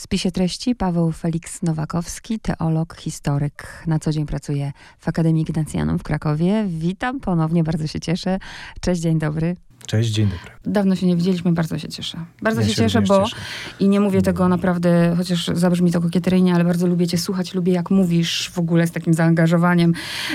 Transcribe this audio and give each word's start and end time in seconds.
W 0.00 0.02
spisie 0.02 0.30
treści 0.32 0.74
Paweł 0.74 1.12
Felix 1.12 1.62
Nowakowski, 1.62 2.40
teolog, 2.40 2.96
historyk. 2.96 3.84
Na 3.86 3.98
co 3.98 4.12
dzień 4.12 4.26
pracuje 4.26 4.72
w 4.98 5.08
Akademii 5.08 5.42
Ignacjanum 5.42 5.98
w 5.98 6.02
Krakowie. 6.02 6.64
Witam 6.68 7.20
ponownie, 7.20 7.64
bardzo 7.64 7.86
się 7.86 8.00
cieszę. 8.00 8.38
Cześć, 8.80 9.00
dzień 9.00 9.18
dobry. 9.18 9.56
Cześć, 9.90 10.10
dzień 10.10 10.26
dobry. 10.26 10.50
Dawno 10.64 10.96
się 10.96 11.06
nie 11.06 11.16
widzieliśmy, 11.16 11.52
bardzo 11.52 11.78
się 11.78 11.88
cieszę. 11.88 12.18
Bardzo 12.42 12.60
ja 12.60 12.68
się, 12.68 12.74
cieszę, 12.74 13.02
bo 13.02 13.24
cieszę. 13.24 13.36
i 13.80 13.88
nie 13.88 14.00
mówię 14.00 14.22
tego 14.22 14.48
naprawdę, 14.48 15.14
chociaż 15.16 15.46
zabrzmi 15.54 15.92
to 15.92 16.00
kokieteryjnie, 16.00 16.54
ale 16.54 16.64
bardzo 16.64 16.86
lubię 16.86 17.06
cię 17.06 17.18
słuchać, 17.18 17.54
lubię 17.54 17.72
jak 17.72 17.90
mówisz 17.90 18.50
w 18.54 18.58
ogóle 18.58 18.86
z 18.86 18.90
takim 18.90 19.14
zaangażowaniem, 19.14 19.92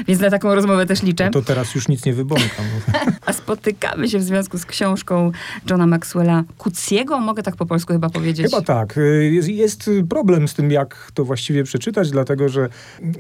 więc 0.08 0.22
na 0.22 0.30
taką 0.30 0.56
rozmowę 0.56 0.86
też 0.86 1.04
liczę. 1.04 1.26
No 1.26 1.32
to 1.32 1.42
teraz 1.42 1.76
już 1.76 1.88
nic 1.88 2.06
nie 2.06 2.14
wybąkam. 2.14 2.66
A 3.26 3.34
spotykamy 3.34 4.10
się 4.10 4.20
w 4.20 4.24
związku 4.24 4.58
z 4.58 4.66
książką 4.66 5.32
Johna 5.70 5.88
Maxwella 5.88 6.44
Kuciego, 6.58 7.20
mogę 7.20 7.44
tak 7.44 7.56
po 7.56 7.66
polsku 7.66 7.94
chyba 7.94 8.10
powiedzieć? 8.10 8.46
Chyba 8.46 8.62
tak. 8.62 9.00
Jest 9.48 9.90
problem 10.10 10.48
z 10.48 10.54
tym, 10.54 10.72
jak 10.72 11.12
to 11.14 11.26
właściwie 11.26 11.64
przeczytać, 11.64 12.12
dlatego 12.12 12.50
że 12.50 12.70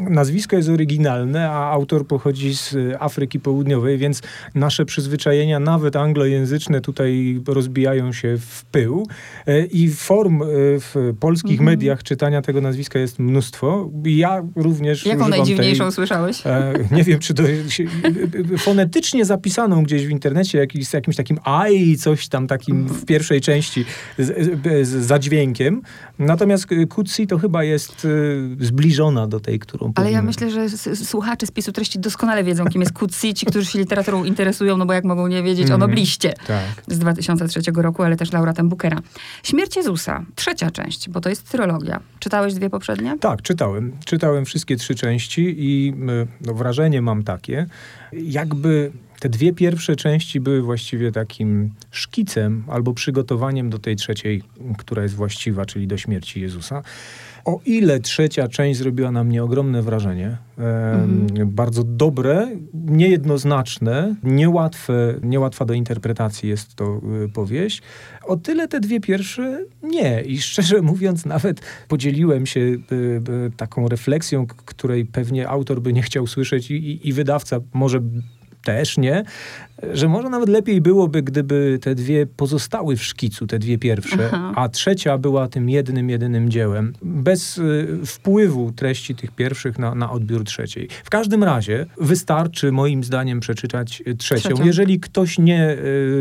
nazwisko 0.09 0.55
jest 0.55 0.69
oryginalne, 0.69 1.51
a 1.51 1.71
autor 1.71 2.07
pochodzi 2.07 2.55
z 2.55 2.75
Afryki 2.99 3.39
Południowej, 3.39 3.97
więc 3.97 4.21
nasze 4.55 4.85
przyzwyczajenia, 4.85 5.59
nawet 5.59 5.95
anglo 5.95 6.24
anglojęzyczne 6.25 6.81
tutaj 6.81 7.41
rozbijają 7.47 8.13
się 8.13 8.37
w 8.37 8.65
pył 8.65 9.07
e, 9.45 9.65
i 9.65 9.89
form 9.89 10.41
e, 10.41 10.45
w 10.79 11.13
polskich 11.19 11.59
mhm. 11.59 11.65
mediach 11.65 12.03
czytania 12.03 12.41
tego 12.41 12.61
nazwiska 12.61 12.99
jest 12.99 13.19
mnóstwo. 13.19 13.89
Ja 14.05 14.43
również 14.55 15.05
Jaką 15.05 15.27
najdziwniejszą 15.27 15.83
tej, 15.83 15.91
słyszałeś? 15.91 16.47
E, 16.47 16.73
nie 16.91 17.03
wiem, 17.03 17.19
czy 17.19 17.33
to 17.33 17.43
fonetycznie 18.57 19.25
zapisaną 19.25 19.83
gdzieś 19.83 20.07
w 20.07 20.09
internecie, 20.09 20.57
jakiś, 20.57 20.87
z 20.87 20.93
jakimś 20.93 21.15
takim 21.15 21.39
aj, 21.43 21.95
coś 21.99 22.27
tam 22.27 22.47
takim 22.47 22.87
w 22.87 23.05
pierwszej 23.05 23.41
części 23.41 23.85
z, 24.17 24.45
z, 24.45 24.87
z 24.87 25.05
zadźwiękiem. 25.05 25.81
Natomiast 26.19 26.67
Kutsi 26.89 27.27
to 27.27 27.37
chyba 27.37 27.63
jest 27.63 28.07
zbliżona 28.59 29.27
do 29.27 29.39
tej, 29.39 29.59
którą 29.59 29.91
Ale 29.95 30.11
ja 30.11 30.21
myślę, 30.21 30.51
że 30.51 30.69
słuchacze 30.95 31.47
spisu 31.47 31.71
treści 31.71 31.99
doskonale 31.99 32.43
wiedzą, 32.43 32.65
kim 32.65 32.81
jest 32.81 32.93
Kutsi, 32.93 33.33
ci, 33.33 33.45
którzy 33.45 33.65
się 33.65 33.79
literaturą 33.79 34.23
interesują, 34.23 34.77
no 34.77 34.85
bo 34.85 34.93
jak 34.93 35.03
mogą 35.03 35.27
nie 35.27 35.43
wiedzieć 35.43 35.67
mm. 35.67 35.75
o 35.75 35.77
nobliście 36.05 36.33
tak. 36.47 36.95
z 36.95 36.99
2003 36.99 37.61
roku, 37.75 38.03
ale 38.03 38.15
też 38.15 38.31
laureatem 38.31 38.69
Bookera. 38.69 39.01
Śmierć 39.43 39.75
Jezusa, 39.75 40.25
trzecia 40.35 40.71
część, 40.71 41.09
bo 41.09 41.21
to 41.21 41.29
jest 41.29 41.51
trylogia. 41.51 41.99
Czytałeś 42.19 42.53
dwie 42.53 42.69
poprzednie? 42.69 43.17
Tak, 43.19 43.41
czytałem. 43.41 43.91
Czytałem 44.05 44.45
wszystkie 44.45 44.75
trzy 44.75 44.95
części 44.95 45.55
i 45.57 45.93
no, 46.41 46.53
wrażenie 46.53 47.01
mam 47.01 47.23
takie, 47.23 47.65
jakby 48.13 48.91
te 49.19 49.29
dwie 49.29 49.53
pierwsze 49.53 49.95
części 49.95 50.39
były 50.39 50.61
właściwie 50.61 51.11
takim 51.11 51.71
szkicem 51.91 52.63
albo 52.67 52.93
przygotowaniem 52.93 53.69
do 53.69 53.79
tej 53.79 53.95
trzeciej, 53.95 54.43
która 54.77 55.03
jest 55.03 55.15
właściwa, 55.15 55.65
czyli 55.65 55.87
do 55.87 55.97
śmierci 55.97 56.41
Jezusa. 56.41 56.83
O 57.45 57.59
ile 57.65 57.99
trzecia 57.99 58.47
część 58.47 58.79
zrobiła 58.79 59.11
na 59.11 59.23
mnie 59.23 59.43
ogromne 59.43 59.81
wrażenie, 59.81 60.37
mhm. 60.57 61.51
bardzo 61.51 61.83
dobre, 61.83 62.47
niejednoznaczne, 62.73 64.15
niełatwe, 64.23 65.19
niełatwa 65.23 65.65
do 65.65 65.73
interpretacji 65.73 66.49
jest 66.49 66.75
to 66.75 67.01
y, 67.25 67.29
powieść, 67.29 67.81
o 68.23 68.37
tyle 68.37 68.67
te 68.67 68.79
dwie 68.79 68.99
pierwsze 68.99 69.65
nie. 69.83 70.21
I 70.21 70.37
szczerze 70.37 70.81
mówiąc, 70.91 71.25
nawet 71.25 71.61
podzieliłem 71.87 72.45
się 72.45 72.59
y, 72.59 72.81
y, 72.91 73.51
taką 73.57 73.87
refleksją, 73.87 74.47
której 74.47 75.05
pewnie 75.05 75.49
autor 75.49 75.81
by 75.81 75.93
nie 75.93 76.01
chciał 76.01 76.27
słyszeć 76.27 76.71
i, 76.71 77.07
i 77.07 77.13
wydawca 77.13 77.59
może 77.73 78.01
też 78.65 78.97
nie, 78.97 79.23
że 79.93 80.07
może 80.07 80.29
nawet 80.29 80.49
lepiej 80.49 80.81
byłoby, 80.81 81.23
gdyby 81.23 81.79
te 81.81 81.95
dwie 81.95 82.25
pozostały 82.25 82.95
w 82.95 83.03
szkicu, 83.03 83.47
te 83.47 83.59
dwie 83.59 83.77
pierwsze, 83.77 84.29
Aha. 84.33 84.53
a 84.55 84.69
trzecia 84.69 85.17
była 85.17 85.47
tym 85.47 85.69
jednym, 85.69 86.09
jedynym 86.09 86.49
dziełem, 86.49 86.93
bez 87.01 87.57
y, 87.57 87.87
wpływu 88.05 88.71
treści 88.71 89.15
tych 89.15 89.31
pierwszych 89.31 89.79
na, 89.79 89.95
na 89.95 90.11
odbiór 90.11 90.43
trzeciej. 90.43 90.89
W 91.03 91.09
każdym 91.09 91.43
razie 91.43 91.85
wystarczy 91.97 92.71
moim 92.71 93.03
zdaniem 93.03 93.39
przeczytać 93.39 94.03
y, 94.07 94.15
trzecią. 94.15 94.49
trzecią. 94.49 94.65
Jeżeli 94.65 94.99
ktoś 94.99 95.39
nie 95.39 95.71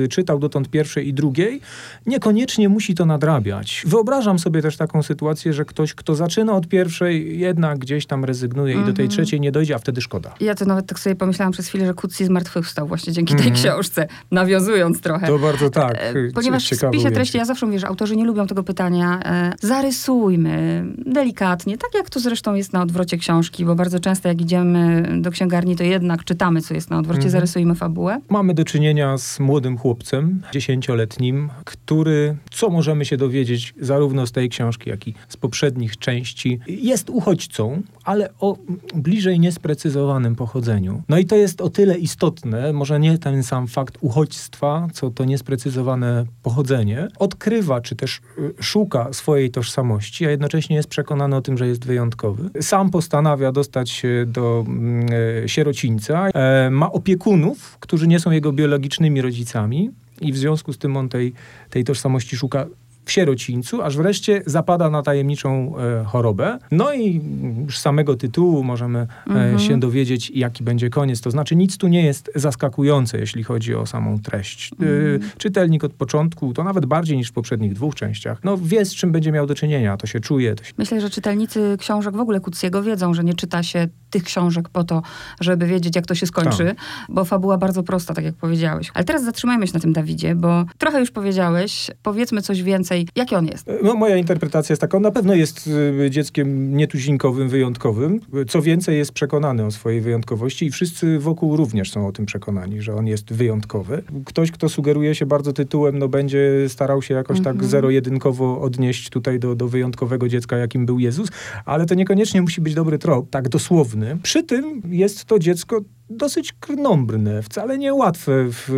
y, 0.05 0.09
czytał 0.11 0.39
dotąd 0.39 0.71
pierwszej 0.71 1.09
i 1.09 1.15
drugiej, 1.15 1.61
niekoniecznie 2.07 2.69
musi 2.69 2.95
to 2.95 3.07
nadrabiać. 3.07 3.83
Wyobrażam 3.87 4.39
sobie 4.39 4.63
też 4.63 4.77
taką 4.77 5.03
sytuację, 5.03 5.53
że 5.53 5.65
ktoś, 5.65 5.95
kto 5.95 6.15
zaczyna 6.15 6.53
od 6.53 6.69
pierwszej, 6.69 7.39
jednak 7.39 7.79
gdzieś 7.79 8.07
tam 8.07 8.25
rezygnuje 8.25 8.75
mhm. 8.75 8.89
i 8.89 8.93
do 8.93 8.97
tej 8.97 9.05
mhm. 9.05 9.11
trzeciej 9.11 9.41
nie 9.41 9.53
dojdzie, 9.53 9.75
a 9.75 9.79
wtedy 9.79 10.01
szkoda. 10.01 10.35
Ja 10.41 10.55
to 10.55 10.65
nawet 10.65 10.87
tak 10.87 10.99
sobie 10.99 11.17
pomyślałam 11.17 11.53
przez 11.53 11.69
chwilę, 11.69 11.87
że 11.87 11.95
Kutsi 11.95 12.25
zmartwychwstał 12.35 12.87
właśnie 12.87 13.13
dzięki 13.13 13.35
tej 13.35 13.47
Mhm. 13.47 13.65
książce, 13.65 14.07
nawiązując 14.31 15.01
trochę. 15.01 15.27
To 15.27 15.39
bardzo 15.39 15.71
tak. 15.71 15.95
E, 15.95 16.15
ponieważ 16.35 16.71
w 16.71 16.77
spisie 16.77 17.11
treści, 17.11 17.39
ja 17.39 17.45
zawsze 17.45 17.67
mówię, 17.67 17.79
że 17.79 17.87
autorzy 17.87 18.17
nie 18.17 18.25
lubią 18.25 18.47
tego 18.47 18.63
pytania. 18.63 19.21
E, 19.25 19.53
zarysujmy 19.61 20.85
delikatnie, 21.07 21.79
tak 21.79 21.95
jak 21.95 22.11
to 22.11 22.21
zresztą 22.21 22.55
jest 22.55 22.73
na 22.73 22.83
odwrocie 22.83 23.19
książki, 23.19 23.65
bo 23.65 23.75
bardzo 23.75 24.01
często 24.01 24.29
jak 24.29 24.41
idziemy 24.41 25.09
do 25.21 25.31
księgarni, 25.31 25.77
to 25.77 25.85
jednak 25.85 26.25
czytamy, 26.25 26.63
co 26.63 26.75
jest 26.75 26.91
na 26.91 26.99
odwrocie, 26.99 27.17
mhm. 27.17 27.33
zarysujmy 27.33 27.75
fabułę. 27.75 28.21
Mamy 28.29 28.55
do 28.55 28.65
czynienia 28.65 29.19
z 29.19 29.41
młodym 29.41 29.79
chłopcem, 29.79 30.43
dziesięcioletnim, 30.53 31.51
który, 31.65 32.37
co 32.51 32.71
możemy 32.71 33.05
się 33.05 33.17
dowiedzieć 33.17 33.75
zarówno 33.81 34.27
z 34.27 34.33
tej 34.33 34.49
książki, 34.49 34.91
jak 34.91 35.09
i 35.09 35.15
z 35.29 35.37
poprzednich 35.37 35.97
części, 35.97 36.61
jest 36.69 37.11
uchodźcą, 37.11 37.83
ale 38.05 38.29
o 38.41 38.57
bliżej 38.95 39.41
niesprecyzowanym 39.41 40.37
pochodzeniu. 40.37 41.03
No 41.09 41.19
i 41.19 41.25
to 41.25 41.37
jest 41.37 41.61
o 41.61 41.71
tyle 41.71 41.99
istotne, 41.99 42.24
może 42.73 43.01
nie 43.01 43.19
ten 43.19 43.43
sam 43.43 43.67
fakt 43.67 43.99
uchodźstwa, 44.01 44.89
co 44.93 45.11
to 45.11 45.25
niesprecyzowane 45.25 46.25
pochodzenie, 46.43 47.09
odkrywa 47.19 47.81
czy 47.81 47.97
też 47.97 48.21
y, 48.39 48.63
szuka 48.63 49.13
swojej 49.13 49.51
tożsamości, 49.51 50.27
a 50.27 50.31
jednocześnie 50.31 50.77
jest 50.77 50.89
przekonany 50.89 51.37
o 51.37 51.41
tym, 51.41 51.59
że 51.59 51.67
jest 51.67 51.87
wyjątkowy. 51.87 52.51
Sam 52.61 52.91
postanawia 52.91 53.53
dostać 53.53 53.91
się 53.91 54.25
do 54.27 54.65
mm, 54.67 55.07
e, 55.45 55.49
sierocińca, 55.49 56.29
e, 56.29 56.71
ma 56.71 56.93
opiekunów, 56.93 57.77
którzy 57.81 58.07
nie 58.07 58.21
są 58.21 58.31
jego 58.31 58.53
biologicznymi 58.53 59.23
rodzicami. 59.23 59.91
I 60.21 60.33
w 60.33 60.37
związku 60.37 60.73
z 60.73 60.79
tym 60.79 60.97
on 60.97 61.09
tej, 61.09 61.33
tej 61.71 61.85
tożsamości 61.85 62.37
szuka 62.37 62.67
w 63.05 63.13
sierocińcu, 63.13 63.83
aż 63.83 63.97
wreszcie 63.97 64.43
zapada 64.47 64.91
na 64.91 65.03
tajemniczą 65.03 65.75
e, 65.79 66.05
chorobę. 66.05 66.59
No 66.71 66.93
i 66.93 67.21
już 67.67 67.79
z 67.79 67.81
samego 67.81 68.17
tytułu 68.17 68.65
możemy 68.65 68.99
e, 68.99 69.07
mhm. 69.27 69.59
się 69.59 69.81
dowiedzieć, 69.81 70.31
jaki 70.31 70.65
będzie 70.65 70.91
koniec. 70.91 71.21
To 71.21 71.31
znaczy 71.31 71.57
nic 71.57 71.77
tu 71.77 71.89
nie 71.89 72.03
jest 72.03 72.31
zaskakujące, 72.35 73.19
jeśli 73.19 73.43
chodzi 73.43 73.75
o 73.75 73.87
samą 73.87 74.19
treść. 74.19 74.71
E, 74.73 74.87
mhm. 74.87 75.31
czytelnik 75.39 75.85
od 75.85 75.93
początku, 75.93 76.55
to 76.55 76.65
nawet 76.65 76.87
bardziej 76.87 77.17
niż 77.17 77.29
w 77.29 77.33
poprzednich 77.33 77.73
dwóch 77.73 77.95
częściach, 77.95 78.45
no 78.45 78.59
wie 78.59 78.85
z 78.85 78.95
czym 78.95 79.13
będzie 79.13 79.33
miał 79.33 79.47
do 79.47 79.55
czynienia, 79.55 79.97
to 79.97 80.07
się 80.07 80.21
czuje. 80.21 80.55
To 80.55 80.65
się... 80.65 80.73
Myślę, 80.79 81.01
że 81.01 81.11
czytelnicy 81.11 81.77
książek 81.79 82.17
w 82.17 82.21
ogóle 82.21 82.41
Kucjego 82.41 82.83
wiedzą, 82.83 83.15
że 83.15 83.25
nie 83.25 83.35
czyta 83.35 83.63
się 83.63 83.89
tych 84.15 84.25
książek 84.25 84.69
po 84.69 84.85
to, 84.85 85.03
żeby 85.41 85.67
wiedzieć, 85.67 85.97
jak 85.97 86.07
to 86.07 86.15
się 86.15 86.27
skończy, 86.27 86.65
tak. 86.65 86.77
bo 87.09 87.25
fabuła 87.25 87.59
bardzo 87.59 87.83
prosta, 87.83 88.15
tak 88.15 88.25
jak 88.25 88.35
powiedziałeś. 88.35 88.91
Ale 88.95 89.05
teraz 89.05 89.25
zatrzymajmy 89.25 89.67
się 89.67 89.75
na 89.75 89.81
tym 89.81 89.93
Dawidzie, 89.93 90.35
bo 90.35 90.65
trochę 90.79 91.01
już 91.01 91.11
powiedziałeś, 91.11 91.91
powiedzmy 92.03 92.43
coś 92.43 92.63
więcej. 92.63 93.09
Jaki 93.17 93.35
on 93.35 93.47
jest? 93.47 93.71
No, 93.83 93.95
moja 93.95 94.17
interpretacja 94.17 94.73
jest 94.73 94.81
taka, 94.81 94.97
on 94.97 95.03
na 95.03 95.11
pewno 95.11 95.35
jest 95.35 95.71
y, 96.07 96.11
dzieckiem 96.11 96.77
nietuzinkowym, 96.77 97.49
wyjątkowym. 97.49 98.21
Co 98.49 98.63
więcej, 98.63 98.99
jest 98.99 99.13
przekonany 99.13 99.65
o 99.65 99.71
swojej 99.71 100.01
wyjątkowości 100.01 100.67
i 100.67 100.71
wszyscy 100.71 101.19
wokół 101.19 101.57
również 101.57 101.91
są 101.93 102.07
o 102.07 102.13
tym 102.13 102.27
przekonani, 102.27 102.83
że 102.83 102.95
on 102.95 103.07
jest 103.07 103.33
wyjątkowy. 103.33 104.03
Ktoś, 104.25 104.51
kto 104.51 104.69
sugeruje 104.69 105.15
się 105.15 105.27
bardzo 105.27 105.53
tytułem, 105.53 105.99
no 105.99 106.09
będzie 106.09 106.69
starał 106.69 107.03
się 107.03 107.15
jakoś 107.15 107.39
tak 107.39 107.55
mhm. 107.55 107.71
zero-jedynkowo 107.71 108.61
odnieść 108.61 109.11
tutaj 109.11 109.39
do, 109.39 109.55
do 109.55 109.69
wyjątkowego 109.69 110.29
dziecka, 110.29 110.57
jakim 110.57 110.87
był 110.87 110.99
Jezus, 110.99 111.29
ale 111.65 111.87
to 111.87 111.95
niekoniecznie 111.95 112.43
musi 112.43 112.61
być 112.61 112.75
dobry 112.75 112.99
trop, 112.99 113.31
tak 113.31 113.49
dosłowny. 113.49 114.04
Przy 114.23 114.43
tym 114.43 114.83
jest 114.89 115.25
to 115.25 115.39
dziecko 115.39 115.81
dosyć 116.11 116.53
krnąbrne, 116.53 117.43
wcale 117.43 117.79
niełatwe 117.79 118.33
w, 118.49 118.69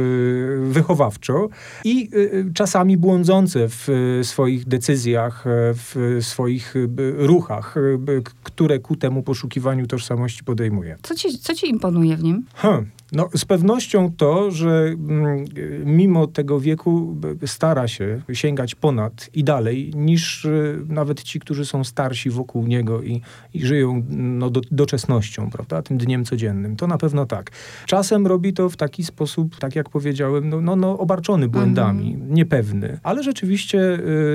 wychowawczo 0.71 1.49
i 1.85 2.09
y, 2.15 2.19
y, 2.19 2.53
czasami 2.55 2.97
błądzące 2.97 3.69
w 3.69 3.89
swoich 4.23 4.65
decyzjach, 4.69 5.45
w 5.75 6.19
swoich 6.21 6.75
ruchach, 7.17 7.75
które 8.43 8.79
ku 8.79 8.97
temu 8.97 9.23
poszukiwaniu 9.23 9.87
tożsamości 9.87 10.45
podejmuje. 10.45 10.97
Co 11.03 11.15
ci, 11.15 11.39
co 11.39 11.55
ci 11.55 11.69
imponuje 11.69 12.17
w 12.17 12.23
nim? 12.23 12.45
Hmm. 12.55 12.91
No, 13.13 13.29
z 13.37 13.45
pewnością 13.45 14.13
to, 14.17 14.51
że 14.51 14.95
mm, 15.09 15.45
mimo 15.85 16.27
tego 16.27 16.61
wieku 16.61 17.17
stara 17.47 17.89
się 17.89 18.23
sięgać 18.33 18.75
ponad 18.75 19.31
i 19.35 19.45
dalej 19.45 19.93
niż 19.95 20.45
y, 20.45 20.79
nawet 20.89 21.23
ci, 21.23 21.41
którzy 21.41 21.65
są 21.65 21.85
starsi 21.85 22.31
wokół 22.31 22.67
niego 22.67 23.03
i, 23.03 23.21
i 23.55 23.67
żyją 23.67 24.03
no, 24.11 24.51
do, 24.51 24.61
doczesnością, 24.71 25.51
prawda, 25.51 25.83
tym 25.83 25.99
dniem 25.99 26.25
codziennym. 26.25 26.77
To 26.77 26.87
na 26.87 26.99
pewno 26.99 27.27
tak. 27.27 27.51
Czasem 27.87 28.27
robi 28.27 28.53
to 28.53 28.69
w 28.69 28.77
taki 28.77 29.05
sposób, 29.05 29.57
tak 29.57 29.77
jak 29.77 29.91
powiedziałem, 29.91 30.49
no, 30.49 30.61
no, 30.61 30.77
no 30.77 30.99
obarczony 30.99 31.49
błędami, 31.49 32.15
mhm. 32.15 32.35
niepewny. 32.35 32.99
Ale 33.03 33.23
rzeczywiście 33.23 33.79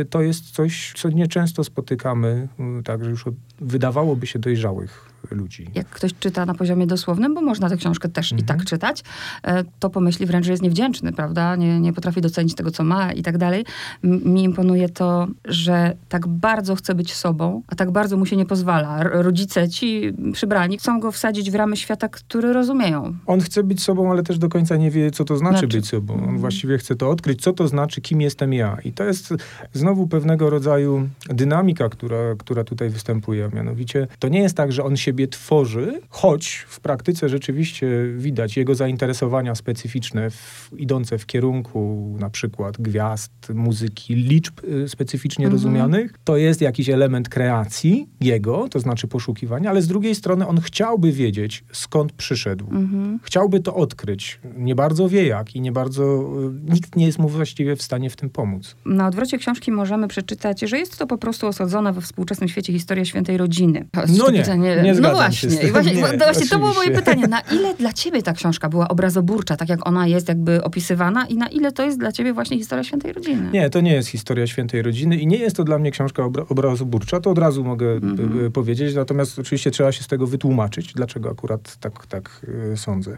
y, 0.02 0.06
to 0.10 0.22
jest 0.22 0.52
coś, 0.52 0.94
co 0.96 1.10
nieczęsto 1.10 1.64
spotykamy, 1.64 2.48
także 2.84 3.10
już 3.10 3.28
od, 3.28 3.36
wydawałoby 3.60 4.28
się 4.28 4.40
dojrzałych 4.40 5.11
ludzi. 5.36 5.68
Jak 5.76 5.88
ktoś 5.88 6.12
czyta 6.20 6.46
na 6.46 6.54
poziomie 6.54 6.88
dosłownym, 6.88 7.34
bo 7.34 7.42
można 7.42 7.70
tę 7.70 7.78
książkę 7.78 8.10
też 8.10 8.32
mhm. 8.32 8.46
i 8.46 8.48
tak 8.48 8.62
tak 8.62 8.70
czytać, 8.70 9.04
e, 9.44 9.64
to 9.80 9.90
pomyśli 9.90 10.26
wręcz, 10.26 10.46
że 10.46 10.52
jest 10.52 10.64
niewdzięczny, 10.64 11.14
prawda? 11.14 11.56
Nie, 11.56 11.80
nie 11.80 11.94
potrafi 11.94 12.22
docenić 12.22 12.56
tego, 12.56 12.72
co 12.72 12.84
ma 12.84 13.14
i 13.14 13.22
tak 13.24 13.38
dalej. 13.38 13.66
Mi 14.04 14.44
imponuje 14.44 14.90
to, 14.90 15.28
że 15.46 15.96
tak 16.10 16.28
bardzo 16.28 16.76
chce 16.76 16.96
być 16.96 17.14
sobą, 17.14 17.62
a 17.68 17.76
tak 17.76 17.92
bardzo 17.92 18.18
mu 18.18 18.26
się 18.26 18.38
nie 18.38 18.46
pozwala. 18.46 19.04
Rodzice, 19.04 19.70
ci 19.70 20.14
przybrani, 20.34 20.78
chcą 20.78 21.00
go 21.00 21.12
wsadzić 21.12 21.52
w 21.52 21.56
ramy 21.56 21.78
świata, 21.78 22.10
który 22.10 22.54
rozumieją. 22.54 23.16
On 23.26 23.42
chce 23.42 23.64
być 23.64 23.84
sobą, 23.84 24.12
ale 24.12 24.24
też 24.24 24.38
do 24.38 24.50
końca 24.50 24.78
nie 24.78 24.92
wie, 24.92 25.12
co 25.12 25.26
to 25.26 25.38
znaczy, 25.38 25.58
znaczy. 25.58 25.78
być 25.78 25.88
sobą. 25.88 26.14
On 26.14 26.20
mhm. 26.20 26.38
właściwie 26.38 26.78
chce 26.78 26.96
to 26.96 27.10
odkryć, 27.10 27.42
co 27.42 27.54
to 27.54 27.68
znaczy, 27.68 28.02
kim 28.02 28.22
jestem 28.22 28.54
ja. 28.54 28.78
I 28.86 28.92
to 28.92 29.04
jest 29.04 29.34
znowu 29.74 30.08
pewnego 30.08 30.50
rodzaju 30.50 31.10
dynamika, 31.30 31.90
która, 31.90 32.36
która 32.38 32.64
tutaj 32.64 32.90
występuje. 32.90 33.50
Mianowicie 33.54 34.08
to 34.20 34.28
nie 34.28 34.40
jest 34.40 34.58
tak, 34.58 34.72
że 34.72 34.84
on 34.84 34.98
siebie 34.98 35.21
tworzy, 35.28 36.02
choć 36.10 36.66
w 36.68 36.80
praktyce 36.80 37.30
rzeczywiście 37.30 37.88
widać 38.18 38.58
jego 38.58 38.76
zainteresowania 38.76 39.56
specyficzne, 39.56 40.30
w, 40.30 40.70
idące 40.78 41.18
w 41.18 41.26
kierunku 41.26 42.16
na 42.20 42.30
przykład 42.30 42.78
gwiazd, 42.78 43.32
muzyki, 43.54 44.16
liczb 44.16 44.64
y, 44.64 44.90
specyficznie 44.90 45.46
mhm. 45.46 45.54
rozumianych. 45.54 46.14
To 46.24 46.38
jest 46.38 46.62
jakiś 46.62 46.90
element 46.90 47.30
kreacji 47.30 48.08
jego, 48.22 48.70
to 48.70 48.80
znaczy 48.80 49.08
poszukiwania, 49.08 49.70
ale 49.70 49.82
z 49.82 49.88
drugiej 49.88 50.16
strony 50.16 50.48
on 50.48 50.62
chciałby 50.62 51.12
wiedzieć, 51.12 51.64
skąd 51.72 52.12
przyszedł. 52.12 52.66
Mhm. 52.72 53.20
Chciałby 53.24 53.60
to 53.60 53.76
odkryć. 53.76 54.40
Nie 54.58 54.76
bardzo 54.76 55.10
wie 55.10 55.28
jak 55.28 55.56
i 55.56 55.62
nie 55.62 55.72
bardzo, 55.72 56.34
y, 56.68 56.74
nikt 56.74 56.96
nie 56.96 57.06
jest 57.06 57.20
mu 57.20 57.30
właściwie 57.30 57.76
w 57.76 57.82
stanie 57.82 58.10
w 58.10 58.16
tym 58.16 58.30
pomóc. 58.30 58.76
Na 58.86 59.08
odwrocie 59.08 59.38
książki 59.38 59.72
możemy 59.72 60.08
przeczytać, 60.08 60.62
że 60.62 60.80
jest 60.80 60.98
to 60.98 61.08
po 61.08 61.18
prostu 61.18 61.48
osadzona 61.48 61.94
we 61.94 62.02
współczesnym 62.02 62.50
świecie 62.50 62.74
historia 62.74 63.06
świętej 63.06 63.38
rodziny. 63.38 63.86
No 64.18 64.32
nie, 64.32 64.40
pytanie, 64.40 64.82
nie 64.84 64.96
No 65.02 65.12
właśnie, 65.12 65.68
I 65.68 65.72
właśnie, 65.72 65.94
nie, 65.94 66.02
to, 66.04 66.18
właśnie 66.18 66.48
to 66.48 66.60
było 66.60 66.74
moje 66.74 66.92
pytanie. 66.92 67.28
Na 67.28 67.40
ile 67.60 67.74
dla 67.74 67.94
ciebie 67.94 68.24
ta 68.24 68.34
książka 68.34 68.70
była 68.70 68.88
obrazoburcza, 68.88 69.58
tak 69.58 69.70
jak 69.70 69.88
ona 69.88 70.08
jest 70.08 70.28
jakby 70.28 70.64
opisywana 70.64 71.26
i 71.26 71.38
na 71.38 71.48
ile 71.48 71.72
to 71.72 71.84
jest 71.86 72.00
dla 72.00 72.12
ciebie 72.12 72.34
właśnie 72.34 72.58
historia 72.58 72.84
świętej 72.84 73.14
rodziny? 73.14 73.50
Nie, 73.54 73.70
to 73.70 73.82
nie 73.82 73.94
jest 73.94 74.10
historia 74.10 74.48
świętej 74.48 74.82
rodziny 74.82 75.18
i 75.18 75.28
nie 75.28 75.38
jest 75.38 75.56
to 75.56 75.64
dla 75.64 75.80
mnie 75.80 75.92
książka 75.92 76.24
obra 76.24 76.46
obrazoburcza, 76.50 77.20
to 77.20 77.30
od 77.32 77.38
razu 77.38 77.64
mogę 77.64 77.92
mhm. 77.92 78.52
powiedzieć, 78.52 78.96
natomiast 78.96 79.40
oczywiście 79.40 79.72
trzeba 79.72 79.92
się 79.92 80.04
z 80.04 80.08
tego 80.08 80.28
wytłumaczyć, 80.28 80.94
dlaczego 80.94 81.30
akurat 81.30 81.78
tak, 81.78 82.08
tak 82.08 82.42
y, 82.74 82.78
sądzę. 82.78 83.18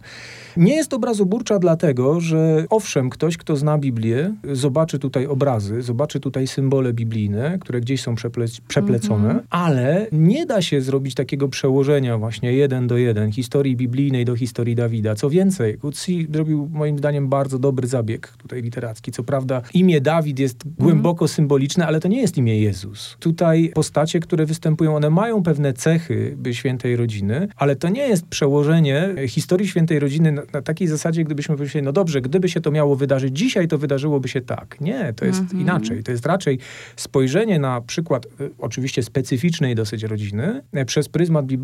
Nie 0.57 0.75
jest 0.75 0.93
obrazoburcza 0.93 1.59
dlatego, 1.59 2.19
że 2.19 2.65
owszem, 2.69 3.09
ktoś, 3.09 3.37
kto 3.37 3.55
zna 3.55 3.77
Biblię, 3.77 4.33
zobaczy 4.51 4.99
tutaj 4.99 5.27
obrazy, 5.27 5.81
zobaczy 5.81 6.19
tutaj 6.19 6.47
symbole 6.47 6.93
biblijne, 6.93 7.57
które 7.61 7.81
gdzieś 7.81 8.01
są 8.01 8.15
przeple 8.15 8.45
przeplecone, 8.67 9.25
mhm. 9.25 9.47
ale 9.49 10.07
nie 10.11 10.45
da 10.45 10.61
się 10.61 10.81
zrobić 10.81 11.15
takiego 11.15 11.47
przełożenia 11.73 12.17
właśnie 12.17 12.53
jeden 12.53 12.87
do 12.87 12.97
jeden 12.97 13.31
historii 13.31 13.75
biblijnej 13.75 14.25
do 14.25 14.35
historii 14.35 14.75
Dawida. 14.75 15.15
Co 15.15 15.29
więcej, 15.29 15.77
Kutsi 15.77 16.27
zrobił 16.33 16.69
moim 16.73 16.97
zdaniem 16.97 17.29
bardzo 17.29 17.59
dobry 17.59 17.87
zabieg 17.87 18.27
tutaj 18.27 18.61
literacki. 18.61 19.11
Co 19.11 19.23
prawda 19.23 19.61
imię 19.73 20.01
Dawid 20.01 20.39
jest 20.39 20.65
mhm. 20.65 20.75
głęboko 20.75 21.27
symboliczne, 21.27 21.87
ale 21.87 21.99
to 21.99 22.07
nie 22.07 22.21
jest 22.21 22.37
imię 22.37 22.59
Jezus. 22.59 23.17
Tutaj 23.19 23.71
postacie, 23.75 24.19
które 24.19 24.45
występują, 24.45 24.95
one 24.95 25.09
mają 25.09 25.43
pewne 25.43 25.73
cechy 25.73 26.37
świętej 26.51 26.95
rodziny, 26.95 27.47
ale 27.55 27.75
to 27.75 27.89
nie 27.89 28.07
jest 28.07 28.25
przełożenie 28.27 29.09
historii 29.27 29.67
świętej 29.67 29.99
rodziny 29.99 30.31
na, 30.31 30.41
na 30.53 30.61
takiej 30.61 30.87
zasadzie, 30.87 31.23
gdybyśmy 31.23 31.55
powiedzieli, 31.55 31.85
no 31.85 31.91
dobrze, 31.91 32.21
gdyby 32.21 32.49
się 32.49 32.61
to 32.61 32.71
miało 32.71 32.95
wydarzyć 32.95 33.37
dzisiaj, 33.37 33.67
to 33.67 33.77
wydarzyłoby 33.77 34.27
się 34.27 34.41
tak. 34.41 34.81
Nie, 34.81 35.13
to 35.15 35.25
jest 35.25 35.39
mhm. 35.39 35.61
inaczej. 35.61 36.03
To 36.03 36.11
jest 36.11 36.25
raczej 36.25 36.59
spojrzenie 36.95 37.59
na 37.59 37.81
przykład, 37.81 38.25
y, 38.25 38.51
oczywiście 38.59 39.03
specyficznej 39.03 39.75
dosyć 39.75 40.03
rodziny, 40.03 40.61
y, 40.77 40.85
przez 40.85 41.09
pryzmat 41.09 41.45
biblijny, 41.45 41.62